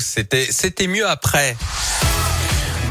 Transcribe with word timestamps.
C'était, 0.00 0.46
c'était 0.50 0.86
mieux 0.86 1.08
après. 1.08 1.56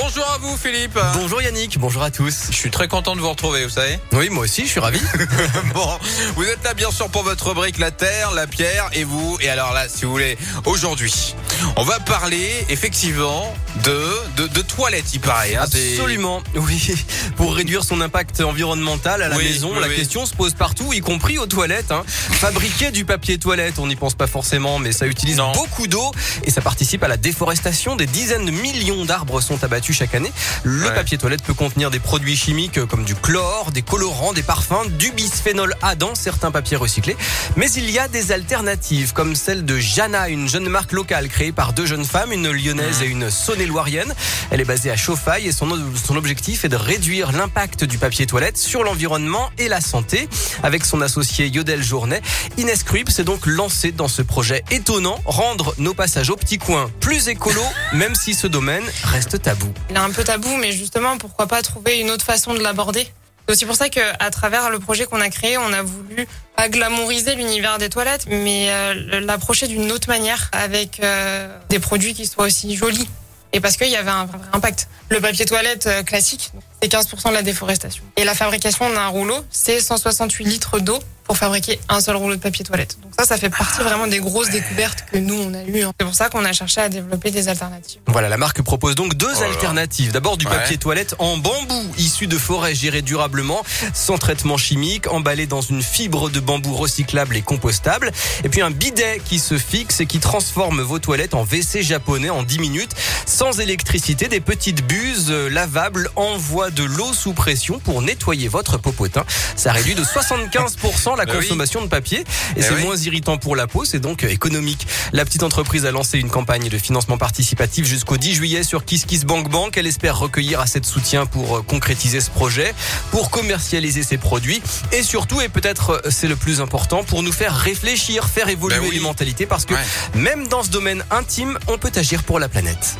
Bonjour 0.00 0.30
à 0.30 0.38
vous 0.38 0.56
Philippe. 0.56 0.96
Bonjour 1.14 1.42
Yannick, 1.42 1.76
bonjour 1.76 2.04
à 2.04 2.12
tous. 2.12 2.46
Je 2.50 2.54
suis 2.54 2.70
très 2.70 2.86
content 2.86 3.16
de 3.16 3.20
vous 3.20 3.30
retrouver, 3.30 3.64
vous 3.64 3.70
savez. 3.70 3.98
Oui, 4.12 4.28
moi 4.30 4.44
aussi, 4.44 4.62
je 4.62 4.68
suis 4.70 4.78
ravi. 4.78 5.00
bon, 5.74 5.88
vous 6.36 6.44
êtes 6.44 6.62
là 6.62 6.72
bien 6.72 6.92
sûr 6.92 7.08
pour 7.08 7.24
votre 7.24 7.48
rubrique 7.48 7.78
La 7.78 7.90
Terre, 7.90 8.30
la 8.30 8.46
Pierre 8.46 8.90
et 8.92 9.02
vous. 9.02 9.36
Et 9.40 9.48
alors 9.48 9.72
là, 9.72 9.88
si 9.88 10.04
vous 10.04 10.12
voulez, 10.12 10.38
aujourd'hui, 10.66 11.34
on 11.76 11.82
va 11.82 11.98
parler 11.98 12.64
effectivement 12.68 13.52
de 13.82 14.08
de, 14.36 14.46
de 14.46 14.60
toilettes, 14.60 15.14
il 15.14 15.20
paraît. 15.20 15.56
Hein, 15.56 15.64
Absolument, 15.64 16.44
oui. 16.54 16.94
Pour 17.36 17.56
réduire 17.56 17.82
son 17.82 18.00
impact 18.00 18.40
environnemental 18.40 19.20
à 19.20 19.28
la 19.28 19.36
maison, 19.36 19.76
la 19.80 19.88
question 19.88 20.26
se 20.26 20.34
pose 20.34 20.54
partout, 20.54 20.92
y 20.92 21.00
compris 21.00 21.38
aux 21.38 21.46
toilettes. 21.46 21.90
Hein. 21.90 22.04
Fabriquer 22.06 22.92
du 22.92 23.04
papier 23.04 23.38
toilette, 23.38 23.80
on 23.80 23.88
n'y 23.88 23.96
pense 23.96 24.14
pas 24.14 24.28
forcément, 24.28 24.78
mais 24.78 24.92
ça 24.92 25.08
utilise 25.08 25.42
beaucoup 25.54 25.88
d'eau 25.88 26.12
et 26.44 26.52
ça 26.52 26.60
participe 26.60 27.02
à 27.02 27.08
la 27.08 27.16
déforestation. 27.16 27.96
Des 27.96 28.06
dizaines 28.06 28.44
de 28.44 28.52
millions 28.52 29.04
d'arbres 29.04 29.40
sont 29.40 29.64
abattus 29.64 29.87
chaque 29.92 30.14
année. 30.14 30.32
Le 30.64 30.88
papier 30.94 31.18
toilette 31.18 31.42
peut 31.42 31.54
contenir 31.54 31.90
des 31.90 32.00
produits 32.00 32.36
chimiques 32.36 32.84
comme 32.86 33.04
du 33.04 33.14
chlore, 33.14 33.70
des 33.72 33.82
colorants, 33.82 34.32
des 34.32 34.42
parfums, 34.42 34.88
du 34.98 35.12
bisphénol 35.12 35.74
A 35.82 35.94
dans 35.94 36.14
certains 36.14 36.50
papiers 36.50 36.76
recyclés. 36.76 37.16
Mais 37.56 37.70
il 37.72 37.90
y 37.90 37.98
a 37.98 38.08
des 38.08 38.32
alternatives 38.32 39.12
comme 39.12 39.34
celle 39.34 39.64
de 39.64 39.78
Jana, 39.78 40.28
une 40.28 40.48
jeune 40.48 40.68
marque 40.68 40.92
locale 40.92 41.28
créée 41.28 41.52
par 41.52 41.72
deux 41.72 41.86
jeunes 41.86 42.04
femmes, 42.04 42.32
une 42.32 42.50
lyonnaise 42.50 43.02
et 43.02 43.06
une 43.06 43.30
saône-et-loirienne. 43.30 44.12
Elle 44.50 44.60
est 44.60 44.64
basée 44.64 44.90
à 44.90 44.96
Chauffaille 44.96 45.46
et 45.46 45.52
son, 45.52 45.68
son 46.02 46.16
objectif 46.16 46.64
est 46.64 46.68
de 46.68 46.76
réduire 46.76 47.32
l'impact 47.32 47.84
du 47.84 47.98
papier 47.98 48.26
toilette 48.26 48.56
sur 48.56 48.82
l'environnement 48.82 49.50
et 49.58 49.68
la 49.68 49.80
santé. 49.80 50.28
Avec 50.62 50.84
son 50.84 51.00
associé 51.00 51.48
Yodel 51.48 51.82
Journet, 51.82 52.22
Inès 52.56 52.82
Kruip 52.82 53.10
s'est 53.10 53.24
donc 53.24 53.46
lancée 53.46 53.92
dans 53.92 54.08
ce 54.08 54.22
projet 54.22 54.64
étonnant, 54.70 55.18
rendre 55.24 55.74
nos 55.78 55.94
passages 55.94 56.30
au 56.30 56.36
petit 56.36 56.58
coin 56.58 56.90
plus 57.00 57.28
écolo, 57.28 57.62
même 57.92 58.14
si 58.14 58.34
ce 58.34 58.46
domaine 58.46 58.84
reste 59.04 59.42
tabou. 59.42 59.72
Il 59.90 59.96
est 59.96 59.98
un 59.98 60.10
peu 60.10 60.24
tabou, 60.24 60.54
mais 60.56 60.72
justement, 60.72 61.18
pourquoi 61.18 61.46
pas 61.46 61.62
trouver 61.62 61.98
une 62.00 62.10
autre 62.10 62.24
façon 62.24 62.54
de 62.54 62.60
l'aborder? 62.60 63.06
C'est 63.46 63.54
aussi 63.54 63.64
pour 63.64 63.76
ça 63.76 63.88
qu'à 63.88 64.30
travers 64.30 64.68
le 64.68 64.78
projet 64.78 65.06
qu'on 65.06 65.22
a 65.22 65.30
créé, 65.30 65.56
on 65.56 65.72
a 65.72 65.82
voulu 65.82 66.28
pas 66.54 66.68
glamouriser 66.68 67.34
l'univers 67.34 67.78
des 67.78 67.88
toilettes, 67.88 68.26
mais 68.28 68.66
euh, 68.68 69.20
l'approcher 69.20 69.68
d'une 69.68 69.90
autre 69.90 70.08
manière 70.08 70.50
avec 70.52 71.00
euh, 71.02 71.48
des 71.70 71.78
produits 71.78 72.12
qui 72.12 72.26
soient 72.26 72.44
aussi 72.44 72.76
jolis. 72.76 73.08
Et 73.54 73.60
parce 73.60 73.78
qu'il 73.78 73.88
y 73.88 73.96
avait 73.96 74.10
un 74.10 74.26
vrai 74.26 74.38
impact. 74.52 74.88
Le 75.08 75.20
papier 75.20 75.46
toilette 75.46 75.86
euh, 75.86 76.02
classique, 76.02 76.52
c'est 76.82 76.92
15% 76.92 77.30
de 77.30 77.34
la 77.34 77.42
déforestation. 77.42 78.04
Et 78.16 78.24
la 78.24 78.34
fabrication 78.34 78.90
d'un 78.90 79.06
rouleau, 79.06 79.38
c'est 79.50 79.80
168 79.80 80.44
litres 80.44 80.78
d'eau 80.78 80.98
pour 81.28 81.36
fabriquer 81.36 81.78
un 81.90 82.00
seul 82.00 82.16
rouleau 82.16 82.36
de 82.36 82.40
papier 82.40 82.64
toilette. 82.64 82.96
Donc 83.02 83.12
ça, 83.16 83.26
ça 83.26 83.36
fait 83.36 83.50
partie 83.50 83.82
vraiment 83.82 84.06
des 84.06 84.18
grosses 84.18 84.48
découvertes 84.48 85.04
que 85.12 85.18
nous, 85.18 85.34
on 85.34 85.52
a 85.52 85.62
eues. 85.62 85.82
Hein. 85.82 85.92
C'est 86.00 86.06
pour 86.06 86.14
ça 86.14 86.30
qu'on 86.30 86.42
a 86.42 86.52
cherché 86.54 86.80
à 86.80 86.88
développer 86.88 87.30
des 87.30 87.48
alternatives. 87.48 88.00
Voilà, 88.06 88.30
la 88.30 88.38
marque 88.38 88.62
propose 88.62 88.94
donc 88.94 89.14
deux 89.14 89.26
oh 89.38 89.42
alternatives. 89.42 90.10
D'abord 90.10 90.38
du 90.38 90.46
papier 90.46 90.78
toilette 90.78 91.14
en 91.18 91.36
bambou, 91.36 91.84
issu 91.98 92.28
de 92.28 92.38
forêts 92.38 92.74
gérées 92.74 93.02
durablement, 93.02 93.62
sans 93.92 94.16
traitement 94.16 94.56
chimique, 94.56 95.06
emballé 95.12 95.46
dans 95.46 95.60
une 95.60 95.82
fibre 95.82 96.30
de 96.30 96.40
bambou 96.40 96.74
recyclable 96.74 97.36
et 97.36 97.42
compostable. 97.42 98.10
Et 98.42 98.48
puis 98.48 98.62
un 98.62 98.70
bidet 98.70 99.20
qui 99.22 99.38
se 99.38 99.58
fixe 99.58 100.00
et 100.00 100.06
qui 100.06 100.20
transforme 100.20 100.80
vos 100.80 100.98
toilettes 100.98 101.34
en 101.34 101.44
WC 101.44 101.82
japonais 101.82 102.30
en 102.30 102.42
10 102.42 102.58
minutes. 102.58 102.92
Sans 103.26 103.60
électricité, 103.60 104.28
des 104.28 104.40
petites 104.40 104.86
buses 104.86 105.30
lavables 105.30 106.10
envoient 106.16 106.70
de 106.70 106.84
l'eau 106.84 107.12
sous 107.12 107.34
pression 107.34 107.78
pour 107.80 108.00
nettoyer 108.00 108.48
votre 108.48 108.78
popotin. 108.78 109.26
Ça 109.56 109.72
réduit 109.72 109.94
de 109.94 110.02
75% 110.04 111.17
la 111.18 111.26
bah 111.26 111.34
consommation 111.34 111.82
de 111.82 111.88
papier. 111.88 112.20
Et 112.56 112.60
bah 112.60 112.66
c'est 112.68 112.82
moins 112.82 112.96
irritant 112.96 113.36
pour 113.38 113.56
la 113.56 113.66
peau, 113.66 113.84
c'est 113.84 113.98
donc 113.98 114.24
économique. 114.24 114.86
La 115.12 115.24
petite 115.24 115.42
entreprise 115.42 115.84
a 115.84 115.90
lancé 115.90 116.18
une 116.18 116.30
campagne 116.30 116.68
de 116.68 116.78
financement 116.78 117.18
participatif 117.18 117.86
jusqu'au 117.86 118.16
10 118.16 118.34
juillet 118.34 118.62
sur 118.62 118.84
KissKissBankBank. 118.84 119.76
Elle 119.76 119.86
espère 119.86 120.18
recueillir 120.18 120.60
assez 120.60 120.80
de 120.80 120.86
soutien 120.86 121.26
pour 121.26 121.58
euh, 121.58 121.62
concrétiser 121.62 122.20
ce 122.20 122.30
projet, 122.30 122.74
pour 123.10 123.30
commercialiser 123.30 124.02
ses 124.02 124.18
produits. 124.18 124.62
Et 124.92 125.02
surtout, 125.02 125.40
et 125.40 125.48
peut-être 125.48 126.00
euh, 126.04 126.10
c'est 126.10 126.28
le 126.28 126.36
plus 126.36 126.60
important, 126.60 127.04
pour 127.04 127.22
nous 127.22 127.32
faire 127.32 127.54
réfléchir, 127.54 128.28
faire 128.28 128.48
évoluer 128.48 128.78
bah 128.78 128.86
les 128.92 129.00
mentalités. 129.00 129.46
Parce 129.46 129.64
que 129.64 129.74
même 130.14 130.48
dans 130.48 130.62
ce 130.62 130.70
domaine 130.70 131.04
intime, 131.10 131.58
on 131.68 131.78
peut 131.78 131.92
agir 131.94 132.22
pour 132.22 132.38
la 132.38 132.48
planète. 132.48 132.96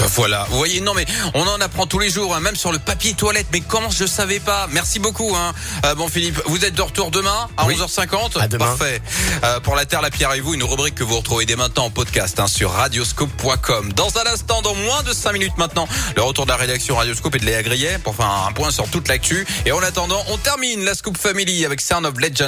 Bah, 0.00 0.06
voilà, 0.14 0.46
vous 0.48 0.56
voyez, 0.56 0.80
non 0.80 0.94
mais 0.94 1.04
on 1.34 1.46
en 1.46 1.60
apprend 1.60 1.86
tous 1.86 1.98
les 1.98 2.08
jours, 2.08 2.34
hein, 2.34 2.40
même 2.40 2.56
sur 2.56 2.72
le 2.72 2.78
papier 2.78 3.12
toilette. 3.12 3.48
Mais 3.52 3.60
comment 3.60 3.90
je 3.90 4.06
savais 4.06 4.40
pas? 4.40 4.66
Merci 4.70 4.98
beaucoup. 4.98 5.36
Hein. 5.36 5.52
Euh, 5.84 5.94
bon 5.94 6.08
Philippe, 6.08 6.40
vous 6.46 6.64
êtes 6.64 6.74
de 6.74 6.80
retour 6.80 7.10
demain 7.10 7.48
à 7.58 7.68
11h50 7.68 8.40
à 8.40 8.48
demain. 8.48 8.64
Parfait. 8.64 9.02
Euh, 9.44 9.60
pour 9.60 9.76
la 9.76 9.84
Terre, 9.84 10.00
la 10.00 10.10
Pierre 10.10 10.32
et 10.32 10.40
vous, 10.40 10.54
une 10.54 10.64
rubrique 10.64 10.94
que 10.94 11.04
vous 11.04 11.18
retrouvez 11.18 11.44
dès 11.44 11.56
maintenant 11.56 11.84
en 11.84 11.90
podcast 11.90 12.40
hein, 12.40 12.46
sur 12.46 12.70
radioscope.com. 12.70 13.92
Dans 13.92 14.16
un 14.16 14.32
instant, 14.32 14.62
dans 14.62 14.74
moins 14.74 15.02
de 15.02 15.12
5 15.12 15.32
minutes 15.32 15.58
maintenant, 15.58 15.86
le 16.16 16.22
retour 16.22 16.46
de 16.46 16.50
la 16.50 16.56
rédaction 16.56 16.96
Radioscope 16.96 17.34
et 17.34 17.38
de 17.38 17.44
Léa 17.44 17.62
Grillet 17.62 17.98
pour 18.02 18.14
faire 18.14 18.30
un 18.48 18.52
point 18.52 18.70
sur 18.70 18.88
toute 18.88 19.06
l'actu. 19.06 19.46
Et 19.66 19.72
en 19.72 19.82
attendant, 19.82 20.22
on 20.28 20.38
termine 20.38 20.82
la 20.82 20.94
Scoop 20.94 21.18
Family 21.18 21.66
avec 21.66 21.82
Cern 21.82 22.06
of 22.06 22.14
Legend. 22.18 22.30